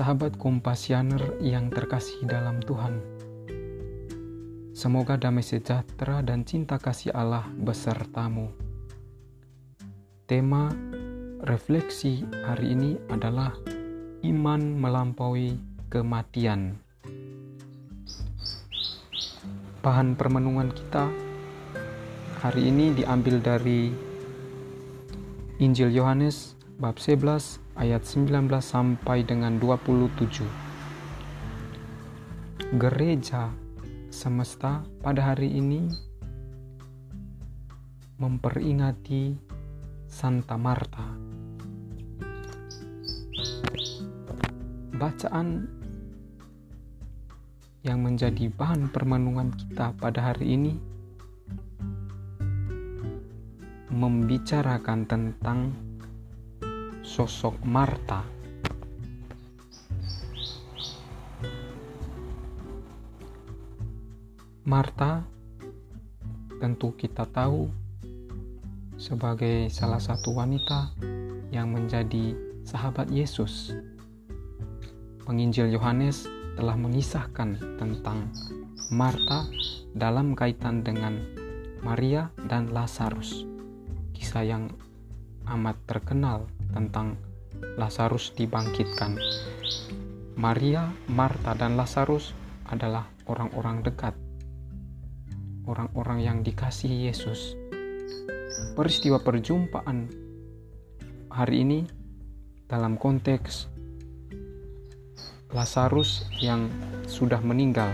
Sahabat 0.00 0.40
kompasianer 0.40 1.36
yang 1.44 1.68
terkasih 1.68 2.24
dalam 2.24 2.64
Tuhan, 2.64 3.04
semoga 4.72 5.20
damai 5.20 5.44
sejahtera 5.44 6.24
dan 6.24 6.40
cinta 6.48 6.80
kasih 6.80 7.12
Allah 7.12 7.44
besertamu. 7.60 8.48
Tema 10.24 10.72
refleksi 11.44 12.24
hari 12.48 12.72
ini 12.72 12.96
adalah 13.12 13.52
iman 14.24 14.80
melampaui 14.80 15.60
kematian. 15.92 16.80
Bahan 19.84 20.16
permenungan 20.16 20.72
kita 20.72 21.12
hari 22.40 22.72
ini 22.72 22.96
diambil 22.96 23.36
dari 23.36 23.92
Injil 25.60 25.92
Yohanes 25.92 26.56
bab 26.80 26.96
11 26.96 27.69
ayat 27.80 28.04
19 28.04 28.44
sampai 28.60 29.24
dengan 29.24 29.56
27. 29.56 30.44
Gereja 32.76 33.48
semesta 34.12 34.84
pada 35.00 35.32
hari 35.32 35.56
ini 35.56 35.88
memperingati 38.20 39.32
Santa 40.04 40.60
Marta. 40.60 41.08
Bacaan 45.00 45.64
yang 47.80 48.04
menjadi 48.04 48.52
bahan 48.52 48.92
permenungan 48.92 49.56
kita 49.56 49.96
pada 49.96 50.36
hari 50.36 50.52
ini 50.52 50.76
membicarakan 53.88 55.08
tentang 55.08 55.89
sosok 57.10 57.58
Marta. 57.66 58.22
Marta 64.62 65.26
tentu 66.62 66.94
kita 66.94 67.26
tahu 67.26 67.66
sebagai 68.94 69.66
salah 69.74 69.98
satu 69.98 70.38
wanita 70.38 70.94
yang 71.50 71.74
menjadi 71.74 72.38
sahabat 72.62 73.10
Yesus. 73.10 73.74
Penginjil 75.26 75.66
Yohanes 75.74 76.30
telah 76.54 76.78
mengisahkan 76.78 77.58
tentang 77.74 78.30
Marta 78.94 79.50
dalam 79.98 80.38
kaitan 80.38 80.86
dengan 80.86 81.18
Maria 81.82 82.30
dan 82.46 82.70
Lazarus. 82.70 83.42
Kisah 84.14 84.46
yang 84.46 84.70
amat 85.50 85.74
terkenal 85.90 86.46
tentang 86.72 87.18
Lazarus 87.76 88.32
dibangkitkan. 88.34 89.18
Maria, 90.40 90.88
Marta, 91.10 91.52
dan 91.52 91.76
Lazarus 91.76 92.32
adalah 92.70 93.10
orang-orang 93.28 93.84
dekat, 93.84 94.14
orang-orang 95.68 96.18
yang 96.24 96.38
dikasihi 96.40 97.10
Yesus. 97.10 97.58
Peristiwa 98.72 99.20
perjumpaan 99.20 100.08
hari 101.28 101.66
ini 101.66 101.80
dalam 102.70 102.96
konteks 102.96 103.68
Lazarus 105.50 106.30
yang 106.38 106.70
sudah 107.10 107.42
meninggal 107.42 107.90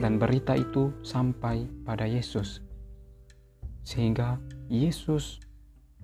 dan 0.00 0.16
berita 0.16 0.56
itu 0.56 0.88
sampai 1.04 1.68
pada 1.84 2.08
Yesus 2.08 2.64
sehingga 3.84 4.38
Yesus 4.70 5.40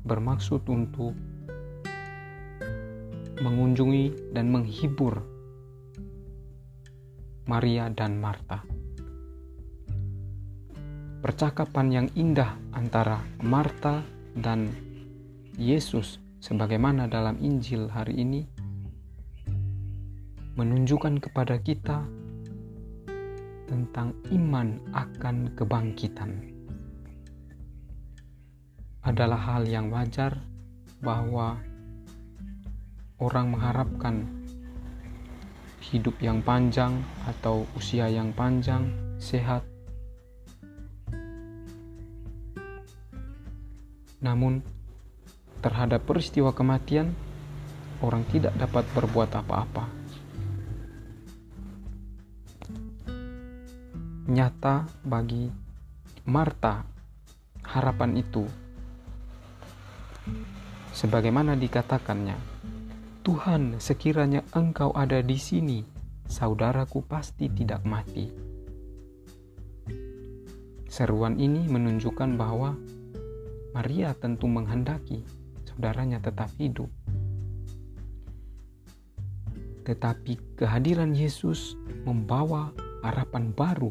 bermaksud 0.02 0.66
untuk 0.68 1.16
mengunjungi 3.40 4.32
dan 4.32 4.48
menghibur 4.48 5.20
Maria 7.46 7.92
dan 7.92 8.18
Marta. 8.18 8.64
Percakapan 11.20 11.86
yang 11.90 12.08
indah 12.16 12.56
antara 12.72 13.20
Marta 13.42 14.02
dan 14.34 14.70
Yesus 15.56 16.18
sebagaimana 16.40 17.08
dalam 17.08 17.36
Injil 17.38 17.88
hari 17.90 18.22
ini 18.22 18.42
menunjukkan 20.56 21.20
kepada 21.20 21.60
kita 21.60 22.04
tentang 23.68 24.14
iman 24.32 24.80
akan 24.94 25.52
kebangkitan. 25.52 26.30
Adalah 29.06 29.38
hal 29.38 29.68
yang 29.70 29.92
wajar 29.92 30.40
bahwa 31.04 31.60
orang 33.16 33.56
mengharapkan 33.56 34.28
hidup 35.80 36.20
yang 36.20 36.44
panjang 36.44 37.00
atau 37.24 37.64
usia 37.78 38.10
yang 38.12 38.34
panjang, 38.36 38.92
sehat. 39.16 39.64
Namun, 44.20 44.60
terhadap 45.62 46.04
peristiwa 46.04 46.52
kematian, 46.52 47.14
orang 48.04 48.26
tidak 48.28 48.52
dapat 48.60 48.84
berbuat 48.92 49.30
apa-apa. 49.32 49.84
Nyata 54.26 54.90
bagi 55.06 55.48
Marta, 56.26 56.82
harapan 57.62 58.18
itu 58.18 58.42
sebagaimana 60.90 61.54
dikatakannya 61.54 62.56
Tuhan, 63.26 63.82
sekiranya 63.82 64.46
Engkau 64.54 64.94
ada 64.94 65.18
di 65.18 65.34
sini, 65.34 65.82
saudaraku 66.30 67.02
pasti 67.02 67.50
tidak 67.50 67.82
mati. 67.82 68.30
Seruan 70.86 71.34
ini 71.34 71.66
menunjukkan 71.66 72.38
bahwa 72.38 72.78
Maria 73.74 74.14
tentu 74.14 74.46
menghendaki 74.46 75.26
saudaranya 75.66 76.22
tetap 76.22 76.54
hidup. 76.54 76.86
Tetapi 79.82 80.54
kehadiran 80.54 81.10
Yesus 81.10 81.74
membawa 82.06 82.70
harapan 83.02 83.50
baru. 83.50 83.90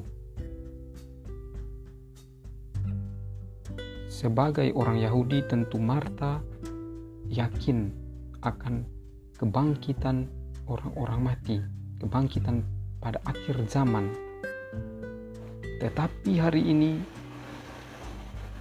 Sebagai 4.07 4.72
orang 4.79 5.03
Yahudi, 5.03 5.44
tentu 5.44 5.75
Marta 5.75 6.40
yakin 7.28 7.91
akan 8.40 8.94
kebangkitan 9.35 10.31
orang-orang 10.63 11.19
mati, 11.19 11.57
kebangkitan 12.00 12.63
pada 13.03 13.19
akhir 13.28 13.68
zaman. 13.68 14.07
Tetapi 15.84 16.40
hari 16.40 16.72
ini 16.72 16.96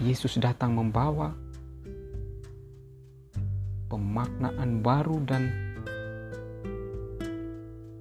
Yesus 0.03 0.35
datang 0.43 0.75
membawa 0.75 1.31
pemaknaan 3.87 4.83
baru 4.83 5.23
dan 5.23 5.43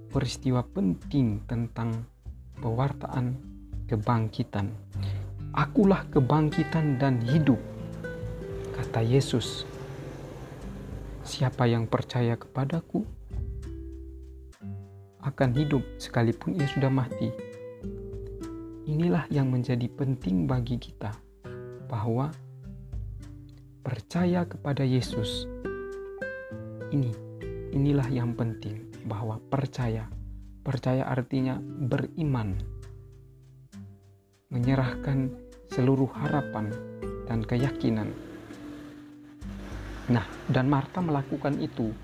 peristiwa 0.09 0.65
penting 0.65 1.45
tentang 1.45 2.09
pewartaan 2.57 3.37
kebangkitan. 3.85 4.73
Akulah 5.53 6.09
kebangkitan 6.09 6.97
dan 6.97 7.21
hidup, 7.21 7.61
kata 8.73 9.05
Yesus 9.05 9.69
Siapa 11.23 11.63
yang 11.71 11.87
percaya 11.87 12.35
kepadaku 12.35 13.07
akan 15.23 15.49
hidup 15.55 15.79
sekalipun 15.95 16.59
ia 16.59 16.67
sudah 16.67 16.91
mati. 16.91 17.31
Inilah 18.83 19.31
yang 19.31 19.47
menjadi 19.47 19.87
penting 19.87 20.43
bagi 20.43 20.75
kita, 20.75 21.15
bahwa 21.87 22.27
percaya 23.79 24.43
kepada 24.43 24.83
Yesus. 24.83 25.47
Ini, 26.91 27.15
inilah 27.71 28.11
yang 28.11 28.35
penting, 28.35 28.91
bahwa 29.07 29.39
percaya. 29.47 30.11
Percaya 30.59 31.07
artinya 31.07 31.55
beriman, 31.63 32.59
menyerahkan 34.51 35.31
seluruh 35.71 36.11
harapan 36.19 36.67
dan 37.31 37.47
keyakinan 37.47 38.11
Nah, 40.11 40.27
dan 40.51 40.67
Marta 40.67 40.99
melakukan 40.99 41.63
itu. 41.63 41.95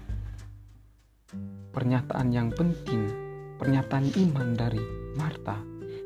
Pernyataan 1.75 2.31
yang 2.31 2.47
penting, 2.55 3.11
pernyataan 3.59 4.07
iman 4.15 4.47
dari 4.55 4.79
Marta. 5.19 5.59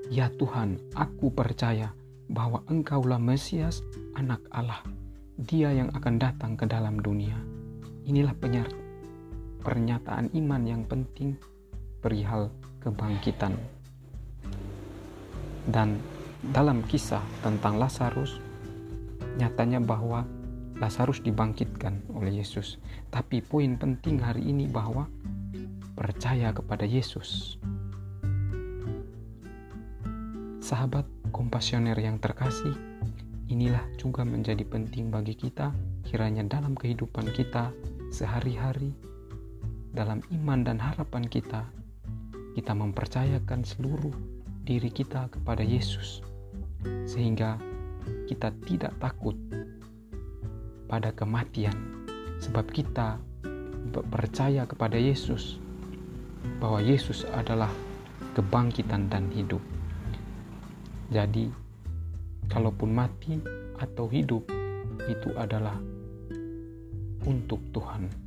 Ya 0.09 0.33
Tuhan, 0.33 0.81
aku 0.97 1.29
percaya 1.29 1.93
bahwa 2.33 2.65
Engkaulah 2.65 3.21
Mesias, 3.21 3.85
anak 4.17 4.41
Allah. 4.49 4.81
Dia 5.37 5.69
yang 5.69 5.93
akan 5.93 6.15
datang 6.17 6.57
ke 6.57 6.65
dalam 6.65 6.97
dunia. 6.97 7.37
Inilah 8.09 8.33
pernyataan 9.61 10.33
iman 10.33 10.61
yang 10.65 10.83
penting 10.89 11.37
perihal 12.01 12.49
kebangkitan. 12.81 13.53
Dan 15.63 16.01
dalam 16.43 16.83
kisah 16.83 17.23
tentang 17.39 17.79
Lazarus, 17.79 18.41
nyatanya 19.39 19.79
bahwa 19.79 20.27
Lazarus 20.77 21.21
dibangkitkan 21.21 22.09
oleh 22.13 22.41
Yesus. 22.41 22.81
Tapi 23.13 23.41
poin 23.45 23.77
penting 23.77 24.21
hari 24.21 24.49
ini 24.49 24.65
bahwa 24.65 25.05
percaya 25.93 26.49
kepada 26.49 26.85
Yesus. 26.87 27.57
Sahabat 30.63 31.05
kompasioner 31.29 31.97
yang 31.99 32.17
terkasih, 32.17 32.73
inilah 33.51 33.83
juga 33.99 34.25
menjadi 34.25 34.63
penting 34.65 35.13
bagi 35.13 35.37
kita 35.37 35.75
kiranya 36.07 36.45
dalam 36.47 36.73
kehidupan 36.73 37.29
kita 37.35 37.69
sehari-hari, 38.09 38.93
dalam 39.93 40.21
iman 40.33 40.65
dan 40.65 40.77
harapan 40.81 41.25
kita, 41.25 41.67
kita 42.53 42.73
mempercayakan 42.73 43.61
seluruh 43.65 44.13
diri 44.63 44.89
kita 44.89 45.29
kepada 45.29 45.61
Yesus, 45.61 46.23
sehingga 47.05 47.59
kita 48.29 48.53
tidak 48.65 48.93
takut 49.01 49.35
pada 50.93 51.09
kematian, 51.09 51.73
sebab 52.37 52.69
kita 52.69 53.17
percaya 54.13 54.69
kepada 54.69 54.93
Yesus 54.93 55.57
bahwa 56.61 56.85
Yesus 56.85 57.25
adalah 57.33 57.73
kebangkitan 58.37 59.09
dan 59.09 59.25
hidup. 59.33 59.57
Jadi, 61.09 61.49
kalaupun 62.45 62.93
mati 62.93 63.41
atau 63.81 64.05
hidup, 64.05 64.45
itu 65.09 65.33
adalah 65.33 65.81
untuk 67.25 67.57
Tuhan. 67.73 68.22